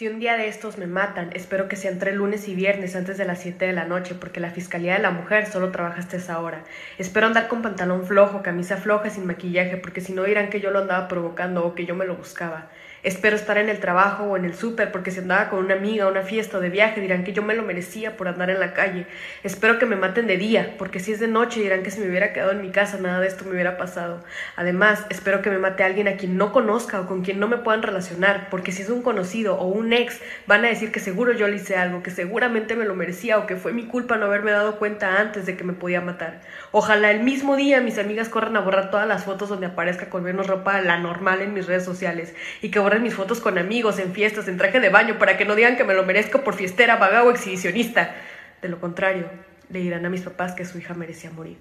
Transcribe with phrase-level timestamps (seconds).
[0.00, 3.18] Si un día de estos me matan, espero que sea entre lunes y viernes antes
[3.18, 6.16] de las 7 de la noche, porque la Fiscalía de la Mujer solo trabaja hasta
[6.16, 6.64] esa hora.
[6.96, 10.70] Espero andar con pantalón flojo, camisa floja, sin maquillaje, porque si no dirán que yo
[10.70, 12.70] lo andaba provocando o que yo me lo buscaba.
[13.02, 16.06] Espero estar en el trabajo o en el súper porque si andaba con una amiga,
[16.06, 18.74] una fiesta o de viaje dirán que yo me lo merecía por andar en la
[18.74, 19.06] calle.
[19.42, 22.10] Espero que me maten de día porque si es de noche dirán que si me
[22.10, 24.22] hubiera quedado en mi casa nada de esto me hubiera pasado.
[24.54, 27.56] Además, espero que me mate alguien a quien no conozca o con quien no me
[27.56, 31.32] puedan relacionar porque si es un conocido o un ex van a decir que seguro
[31.32, 34.26] yo le hice algo, que seguramente me lo merecía o que fue mi culpa no
[34.26, 36.42] haberme dado cuenta antes de que me podía matar.
[36.70, 40.22] Ojalá el mismo día mis amigas corran a borrar todas las fotos donde aparezca con
[40.22, 44.12] menos ropa la normal en mis redes sociales y que mis fotos con amigos, en
[44.12, 46.96] fiestas, en traje de baño, para que no digan que me lo merezco por fiestera,
[46.96, 48.16] vaga o exhibicionista.
[48.60, 49.30] De lo contrario,
[49.68, 51.58] le dirán a mis papás que su hija merecía morir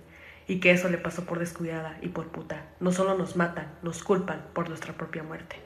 [0.47, 2.65] y que eso le pasó por descuidada y por puta.
[2.79, 5.57] No solo nos matan, nos culpan por nuestra propia muerte.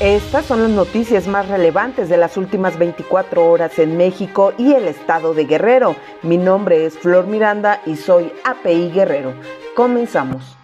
[0.00, 4.86] Estas son las noticias más relevantes de las últimas 24 horas en México y el
[4.86, 5.96] estado de Guerrero.
[6.22, 9.34] Mi nombre es Flor Miranda y soy API Guerrero.
[9.74, 10.56] Comenzamos.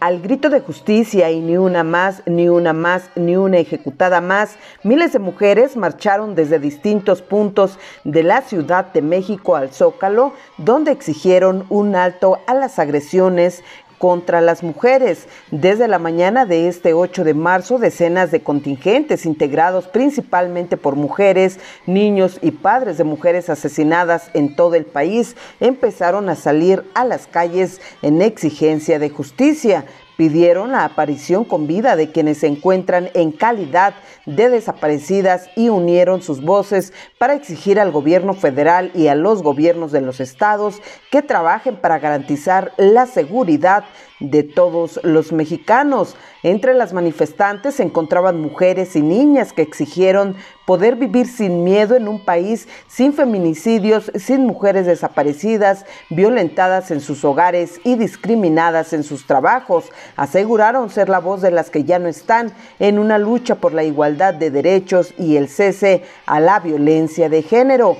[0.00, 4.56] Al grito de justicia y ni una más, ni una más, ni una ejecutada más,
[4.82, 10.90] miles de mujeres marcharon desde distintos puntos de la Ciudad de México al Zócalo, donde
[10.90, 13.62] exigieron un alto a las agresiones
[13.98, 15.26] contra las mujeres.
[15.50, 21.58] Desde la mañana de este 8 de marzo, decenas de contingentes integrados principalmente por mujeres,
[21.86, 27.26] niños y padres de mujeres asesinadas en todo el país empezaron a salir a las
[27.26, 29.84] calles en exigencia de justicia
[30.18, 33.94] pidieron la aparición con vida de quienes se encuentran en calidad
[34.26, 39.92] de desaparecidas y unieron sus voces para exigir al gobierno federal y a los gobiernos
[39.92, 43.84] de los estados que trabajen para garantizar la seguridad
[44.18, 46.16] de todos los mexicanos.
[46.42, 52.06] Entre las manifestantes se encontraban mujeres y niñas que exigieron poder vivir sin miedo en
[52.06, 59.26] un país sin feminicidios, sin mujeres desaparecidas, violentadas en sus hogares y discriminadas en sus
[59.26, 59.90] trabajos.
[60.14, 63.82] Aseguraron ser la voz de las que ya no están en una lucha por la
[63.82, 67.96] igualdad de derechos y el cese a la violencia de género.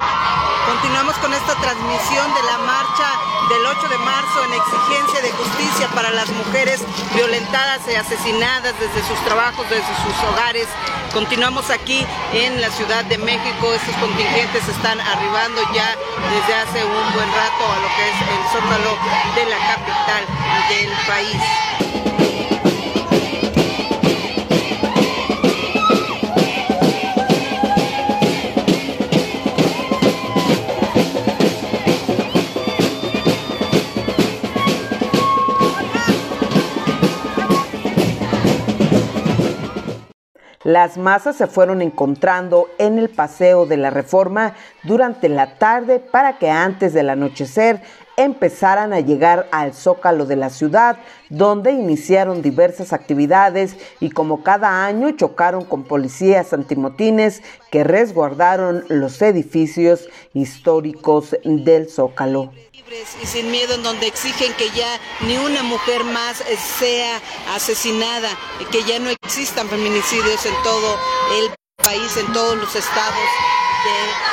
[0.69, 3.09] Continuamos con esta transmisión de la marcha
[3.48, 5.18] del 8 de marzo en exigencia
[5.59, 6.81] justicia para las mujeres
[7.15, 10.69] violentadas y asesinadas desde sus trabajos, desde sus hogares.
[11.13, 13.73] Continuamos aquí en la Ciudad de México.
[13.73, 15.97] Estos contingentes están arribando ya
[16.31, 18.99] desde hace un buen rato a lo que es el zócalo
[19.35, 20.25] de la capital
[20.69, 21.68] del país.
[40.69, 44.53] Las masas se fueron encontrando en el Paseo de la Reforma
[44.83, 47.81] durante la tarde para que antes del anochecer
[48.19, 50.99] empezaran a llegar al zócalo de la ciudad,
[51.31, 59.23] donde iniciaron diversas actividades y como cada año chocaron con policías antimotines que resguardaron los
[59.23, 62.53] edificios históricos del zócalo.
[63.23, 66.43] Y sin miedo en donde exigen que ya ni una mujer más
[66.78, 67.21] sea
[67.55, 68.31] asesinada,
[68.73, 70.97] que ya no existan feminicidios en todo
[71.39, 73.15] el país, en todos los estados
[73.84, 74.28] de,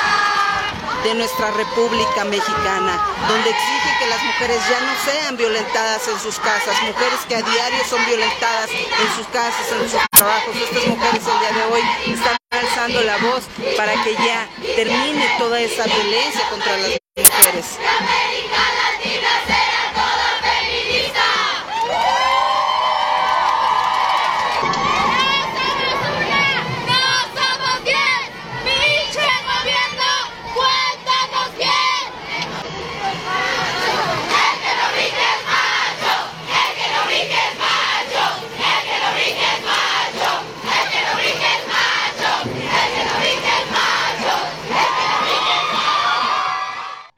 [1.05, 2.99] de nuestra República Mexicana,
[3.29, 7.41] donde exigen que las mujeres ya no sean violentadas en sus casas, mujeres que a
[7.43, 10.55] diario son violentadas en sus casas, en sus trabajos.
[10.55, 13.43] Estas mujeres el día de hoy están alzando la voz
[13.77, 17.65] para que ya termine toda esa violencia contra las mujeres.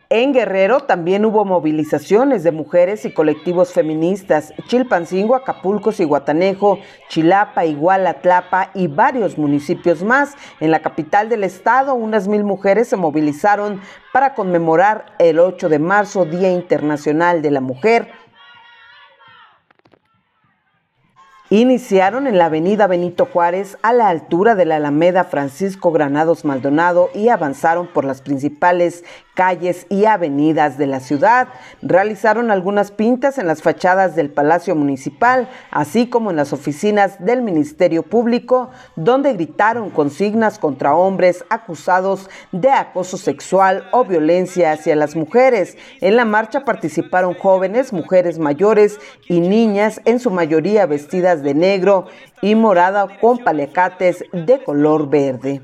[0.10, 4.54] En Guerrero también hubo movilizaciones de mujeres y colectivos feministas.
[4.68, 10.36] Chilpancingo, Acapulco, Ciguatanejo, Chilapa, Iguala, Tlapa y varios municipios más.
[10.62, 13.82] En la capital del estado, unas mil mujeres se movilizaron
[14.14, 18.08] para conmemorar el 8 de marzo, Día Internacional de la Mujer.
[21.50, 27.10] Iniciaron en la avenida Benito Juárez a la altura de la Alameda Francisco Granados Maldonado
[27.16, 29.06] y avanzaron por las principales
[29.38, 31.48] calles y avenidas de la ciudad.
[31.84, 37.44] Realizaron algunas pintas en las fachadas del Palacio Municipal, así como en las oficinas del
[37.44, 45.16] Ministerio Público, donde gritaron consignas contra hombres acusados de acoso sexual o violencia hacia las
[45.16, 45.78] mujeres.
[46.02, 49.00] En la marcha participaron jóvenes, mujeres mayores
[49.30, 52.08] y niñas, en su mayoría vestidas de negro
[52.42, 55.62] y morada con paliacates de color verde.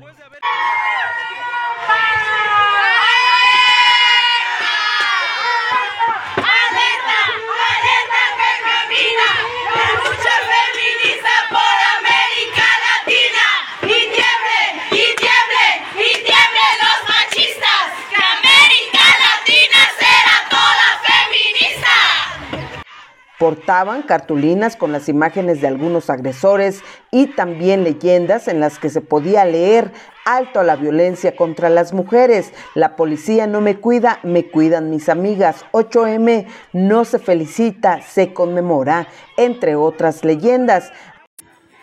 [24.06, 29.44] Cartulinas con las imágenes de algunos agresores y también leyendas en las que se podía
[29.44, 29.92] leer
[30.24, 32.52] alto a la violencia contra las mujeres.
[32.74, 35.64] La policía no me cuida, me cuidan mis amigas.
[35.72, 40.92] 8M no se felicita, se conmemora, entre otras leyendas.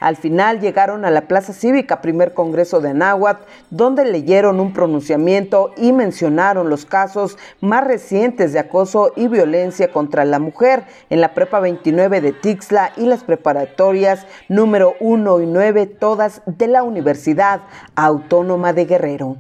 [0.01, 3.39] Al final llegaron a la Plaza Cívica, primer Congreso de Anáhuac,
[3.69, 10.25] donde leyeron un pronunciamiento y mencionaron los casos más recientes de acoso y violencia contra
[10.25, 15.85] la mujer en la Prepa 29 de Tixla y las preparatorias número 1 y 9,
[15.85, 17.61] todas de la Universidad
[17.95, 19.37] Autónoma de Guerrero.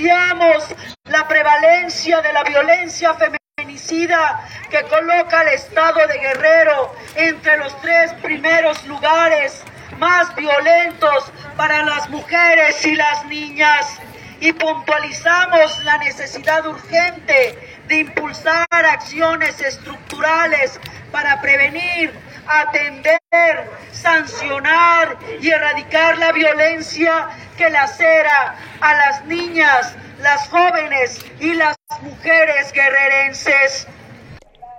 [0.00, 8.14] La prevalencia de la violencia feminicida que coloca al Estado de Guerrero entre los tres
[8.22, 9.62] primeros lugares
[9.98, 13.98] más violentos para las mujeres y las niñas.
[14.40, 20.80] Y puntualizamos la necesidad urgente de impulsar acciones estructurales
[21.12, 22.10] para prevenir,
[22.50, 31.76] atender, sancionar y erradicar la violencia que lacera a las niñas, las jóvenes y las
[32.02, 33.86] mujeres guerrerenses.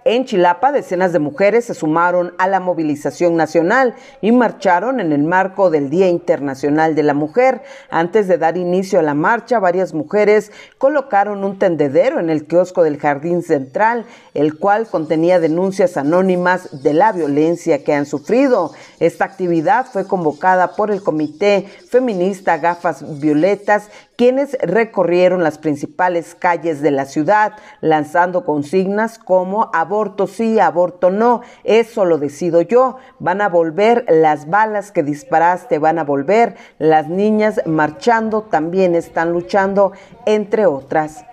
[0.03, 5.21] En Chilapa, decenas de mujeres se sumaron a la movilización nacional y marcharon en el
[5.21, 7.61] marco del Día Internacional de la Mujer.
[7.91, 12.81] Antes de dar inicio a la marcha, varias mujeres colocaron un tendedero en el kiosco
[12.81, 18.71] del Jardín Central, el cual contenía denuncias anónimas de la violencia que han sufrido.
[18.99, 26.83] Esta actividad fue convocada por el Comité Feminista Gafas Violetas, quienes recorrieron las principales calles
[26.83, 33.41] de la ciudad, lanzando consignas como aborto sí, aborto no, eso lo decido yo, van
[33.41, 39.91] a volver las balas que disparaste, van a volver, las niñas marchando también están luchando,
[40.27, 41.25] entre otras.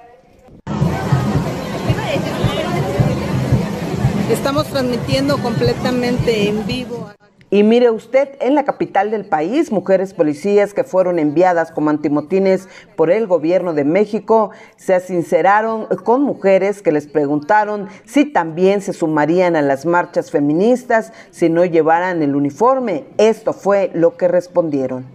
[4.31, 7.18] Estamos transmitiendo completamente en vivo.
[7.51, 12.69] Y mire usted, en la capital del país, mujeres policías que fueron enviadas como antimotines
[12.95, 18.93] por el gobierno de México se sinceraron con mujeres que les preguntaron si también se
[18.93, 23.05] sumarían a las marchas feministas si no llevaran el uniforme.
[23.17, 25.07] Esto fue lo que respondieron.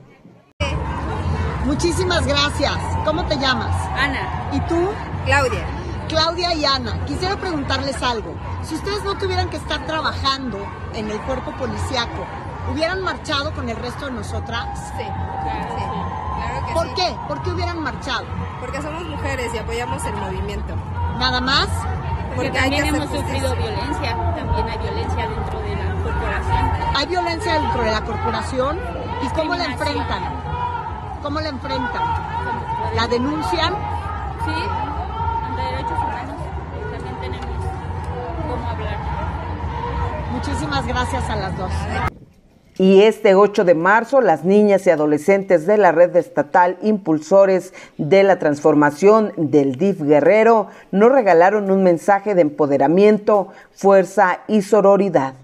[1.66, 2.74] Muchísimas gracias.
[3.06, 3.76] ¿Cómo te llamas?
[3.96, 4.50] Ana.
[4.54, 4.90] ¿Y tú?
[5.26, 5.83] Claudia.
[6.08, 8.36] Claudia y Ana, quisiera preguntarles algo.
[8.64, 10.60] Si ustedes no tuvieran que estar trabajando
[10.94, 12.26] en el cuerpo policiaco,
[12.72, 14.68] ¿hubieran marchado con el resto de nosotras?
[14.98, 15.84] Sí, claro, sí.
[16.36, 16.94] Claro que ¿Por sí.
[16.96, 17.16] qué?
[17.28, 18.26] ¿Por qué hubieran marchado?
[18.60, 20.76] Porque somos mujeres y apoyamos el movimiento.
[21.18, 21.68] ¿Nada más?
[22.36, 26.96] Porque, también hemos sufrido violencia, también hay violencia dentro de la corporación.
[26.96, 28.80] ¿Hay violencia dentro de la corporación?
[29.22, 30.24] ¿Y cómo la enfrentan?
[31.22, 32.04] ¿Cómo la enfrentan?
[32.96, 33.74] ¿La denuncian?
[34.46, 34.52] Sí,
[35.84, 36.36] derechos humanos
[36.92, 37.66] también tenemos
[38.50, 38.98] cómo hablar.
[40.32, 41.72] Muchísimas gracias a las dos.
[42.80, 48.24] Y este 8 de marzo, las niñas y adolescentes de la red estatal Impulsores de
[48.24, 55.36] la Transformación del DIF Guerrero nos regalaron un mensaje de empoderamiento, fuerza y sororidad.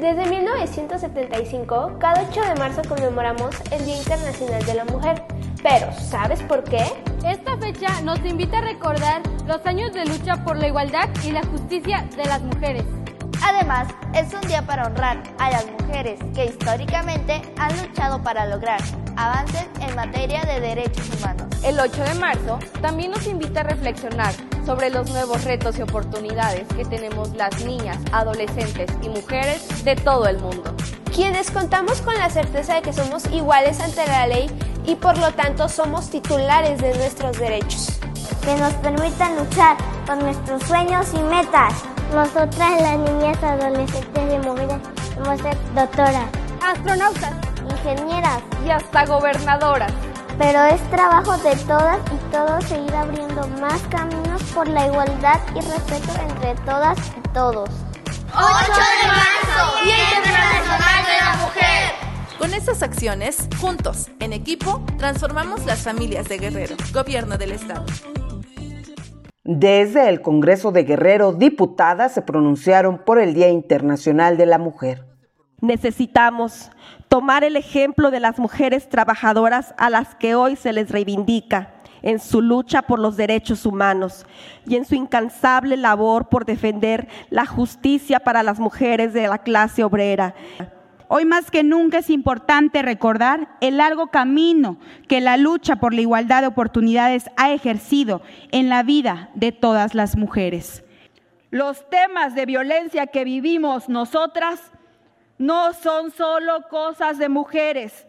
[0.00, 5.24] Desde 1975, cada 8 de marzo conmemoramos el Día Internacional de la Mujer.
[5.60, 6.84] Pero, ¿sabes por qué?
[7.26, 11.42] Esta fecha nos invita a recordar los años de lucha por la igualdad y la
[11.46, 12.84] justicia de las mujeres.
[13.42, 18.80] Además, es un día para honrar a las mujeres que históricamente han luchado para lograr
[19.16, 21.46] avances en materia de derechos humanos.
[21.64, 24.32] El 8 de marzo también nos invita a reflexionar
[24.68, 30.28] sobre los nuevos retos y oportunidades que tenemos las niñas, adolescentes y mujeres de todo
[30.28, 30.74] el mundo.
[31.14, 34.46] Quienes contamos con la certeza de que somos iguales ante la ley
[34.84, 37.98] y por lo tanto somos titulares de nuestros derechos.
[38.44, 41.72] Que nos permitan luchar por nuestros sueños y metas.
[42.12, 44.76] Nosotras, las niñas, adolescentes y mujeres,
[45.16, 46.26] vamos a ser doctoras,
[46.62, 47.32] astronautas,
[47.70, 49.92] ingenieras y hasta gobernadoras.
[50.36, 55.60] Pero es trabajo de todas y todos seguir abriendo más caminos por la igualdad y
[55.60, 57.68] respeto entre todas y todos.
[58.32, 61.92] 8 de marzo, Día Internacional de la Mujer.
[62.38, 67.84] Con estas acciones, juntos, en equipo, transformamos las familias de Guerrero, Gobierno del Estado.
[69.44, 75.04] Desde el Congreso de Guerrero, diputadas se pronunciaron por el Día Internacional de la Mujer.
[75.60, 76.70] Necesitamos
[77.08, 82.18] tomar el ejemplo de las mujeres trabajadoras a las que hoy se les reivindica en
[82.18, 84.26] su lucha por los derechos humanos
[84.66, 89.84] y en su incansable labor por defender la justicia para las mujeres de la clase
[89.84, 90.34] obrera.
[91.10, 94.78] Hoy más que nunca es importante recordar el largo camino
[95.08, 98.20] que la lucha por la igualdad de oportunidades ha ejercido
[98.52, 100.84] en la vida de todas las mujeres.
[101.50, 104.60] Los temas de violencia que vivimos nosotras
[105.38, 108.06] no son solo cosas de mujeres.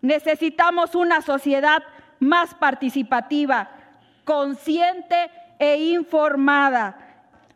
[0.00, 1.82] Necesitamos una sociedad
[2.20, 3.70] más participativa,
[4.24, 6.96] consciente e informada.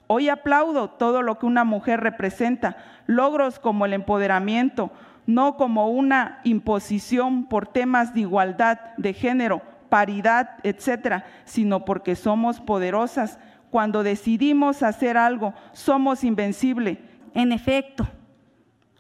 [0.07, 2.77] Hoy aplaudo todo lo que una mujer representa,
[3.07, 4.91] logros como el empoderamiento,
[5.27, 12.61] no como una imposición por temas de igualdad de género, paridad, etcétera, sino porque somos
[12.61, 13.39] poderosas.
[13.71, 16.99] Cuando decidimos hacer algo, somos invencibles.
[17.35, 18.07] En efecto,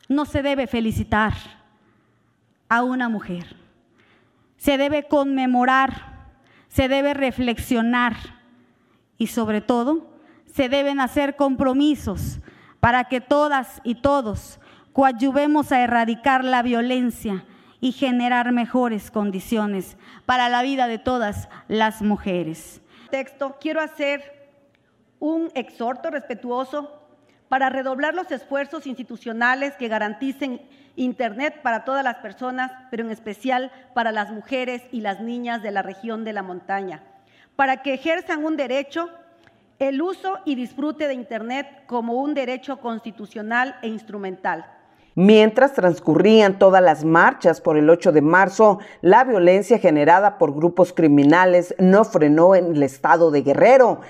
[0.08, 1.32] no se debe felicitar
[2.68, 3.61] a una mujer.
[4.62, 6.28] Se debe conmemorar,
[6.68, 8.14] se debe reflexionar
[9.18, 10.06] y sobre todo
[10.46, 12.38] se deben hacer compromisos
[12.78, 14.60] para que todas y todos
[14.92, 17.44] coadyuvemos a erradicar la violencia
[17.80, 22.82] y generar mejores condiciones para la vida de todas las mujeres.
[23.10, 24.48] Texto, quiero hacer
[25.18, 27.01] un exhorto respetuoso
[27.52, 30.62] para redoblar los esfuerzos institucionales que garanticen
[30.96, 35.70] Internet para todas las personas, pero en especial para las mujeres y las niñas de
[35.70, 37.02] la región de la montaña,
[37.54, 39.10] para que ejerzan un derecho
[39.78, 44.64] el uso y disfrute de Internet como un derecho constitucional e instrumental.
[45.14, 50.94] Mientras transcurrían todas las marchas por el 8 de marzo, la violencia generada por grupos
[50.94, 54.00] criminales no frenó en el estado de Guerrero.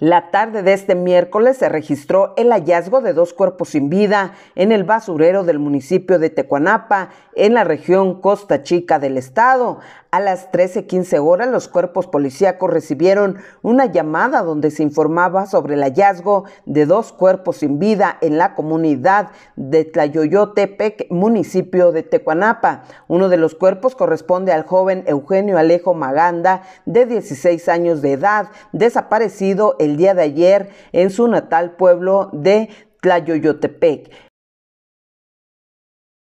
[0.00, 4.70] La tarde de este miércoles se registró el hallazgo de dos cuerpos sin vida en
[4.70, 9.80] el basurero del municipio de Tecuanapa, en la región Costa Chica del estado.
[10.10, 15.82] A las 13:15 horas, los cuerpos policíacos recibieron una llamada donde se informaba sobre el
[15.82, 22.84] hallazgo de dos cuerpos sin vida en la comunidad de Tlayoyotepec, municipio de Tecuanapa.
[23.08, 28.48] Uno de los cuerpos corresponde al joven Eugenio Alejo Maganda, de 16 años de edad,
[28.72, 32.68] desaparecido el día de ayer en su natal pueblo de
[33.00, 34.27] Tlayoyotepec.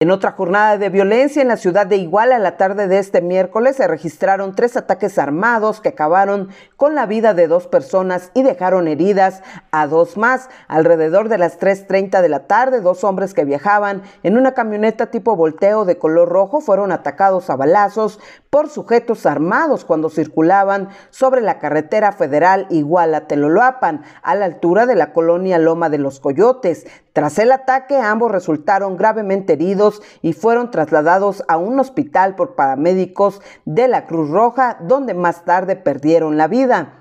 [0.01, 3.75] En otra jornada de violencia en la ciudad de Iguala, la tarde de este miércoles
[3.75, 8.88] se registraron tres ataques armados que acabaron con la vida de dos personas y dejaron
[8.88, 10.50] heridas a dos más.
[10.67, 15.36] Alrededor de las 3.30 de la tarde, dos hombres que viajaban en una camioneta tipo
[15.36, 21.60] volteo de color rojo fueron atacados a balazos por sujetos armados cuando circulaban sobre la
[21.60, 26.88] carretera federal Iguala-Teloloapan, a la altura de la colonia Loma de los Coyotes.
[27.13, 33.41] Tras el ataque, ambos resultaron gravemente heridos y fueron trasladados a un hospital por paramédicos
[33.65, 37.00] de la Cruz Roja, donde más tarde perdieron la vida.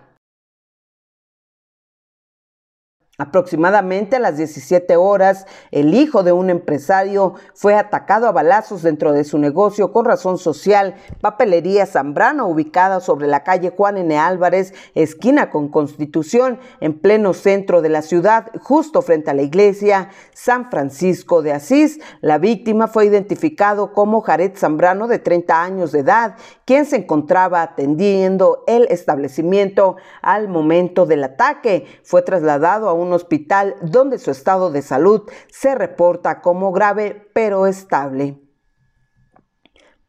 [3.21, 9.13] Aproximadamente a las 17 horas, el hijo de un empresario fue atacado a balazos dentro
[9.13, 14.17] de su negocio con razón social, Papelería Zambrano, ubicada sobre la calle Juan N.
[14.17, 20.09] Álvarez, esquina con Constitución, en pleno centro de la ciudad, justo frente a la iglesia
[20.33, 22.01] San Francisco de Asís.
[22.23, 27.61] La víctima fue identificado como Jared Zambrano, de 30 años de edad, quien se encontraba
[27.61, 31.85] atendiendo el establecimiento al momento del ataque.
[32.03, 37.67] Fue trasladado a un hospital donde su estado de salud se reporta como grave pero
[37.67, 38.50] estable.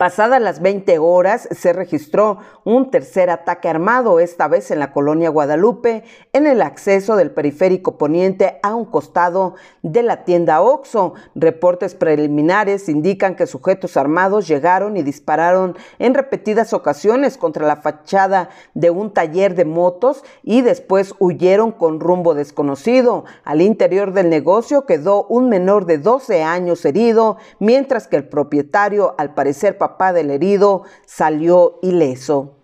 [0.01, 5.29] Pasadas las 20 horas se registró un tercer ataque armado, esta vez en la colonia
[5.29, 6.03] Guadalupe,
[6.33, 9.53] en el acceso del periférico poniente a un costado
[9.83, 11.13] de la tienda Oxo.
[11.35, 18.49] Reportes preliminares indican que sujetos armados llegaron y dispararon en repetidas ocasiones contra la fachada
[18.73, 23.25] de un taller de motos y después huyeron con rumbo desconocido.
[23.43, 29.13] Al interior del negocio quedó un menor de 12 años herido, mientras que el propietario,
[29.19, 32.57] al parecer papá del herido, salió ileso.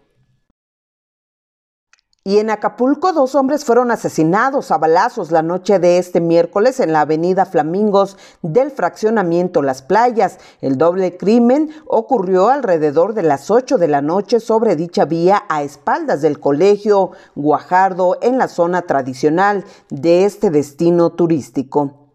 [2.28, 6.92] Y en Acapulco, dos hombres fueron asesinados a balazos la noche de este miércoles en
[6.92, 10.38] la avenida Flamingos del fraccionamiento Las Playas.
[10.60, 15.64] El doble crimen ocurrió alrededor de las 8 de la noche sobre dicha vía a
[15.64, 22.07] espaldas del colegio Guajardo en la zona tradicional de este destino turístico.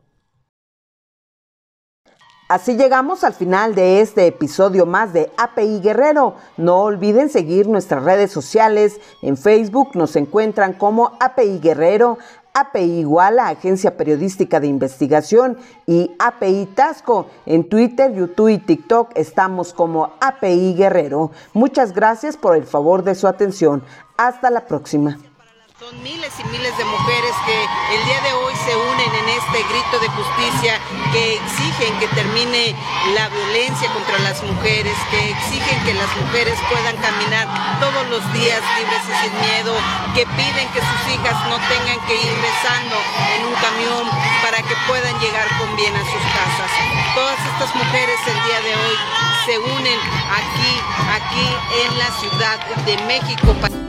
[2.52, 6.34] Así llegamos al final de este episodio más de API Guerrero.
[6.58, 9.00] No olviden seguir nuestras redes sociales.
[9.22, 12.18] En Facebook nos encuentran como API Guerrero,
[12.52, 15.56] API Iguala, Agencia Periodística de Investigación,
[15.86, 17.24] y API Tasco.
[17.46, 21.30] En Twitter, YouTube y TikTok estamos como API Guerrero.
[21.54, 23.82] Muchas gracias por el favor de su atención.
[24.18, 25.16] Hasta la próxima.
[25.82, 29.58] Son miles y miles de mujeres que el día de hoy se unen en este
[29.66, 30.78] grito de justicia,
[31.10, 32.76] que exigen que termine
[33.18, 38.62] la violencia contra las mujeres, que exigen que las mujeres puedan caminar todos los días
[38.78, 39.74] libres y sin miedo,
[40.14, 42.94] que piden que sus hijas no tengan que ir rezando
[43.34, 44.06] en un camión
[44.38, 46.70] para que puedan llegar con bien a sus casas.
[47.16, 48.96] Todas estas mujeres el día de hoy
[49.46, 49.98] se unen
[50.30, 50.72] aquí,
[51.10, 51.48] aquí
[51.82, 53.81] en la Ciudad de México.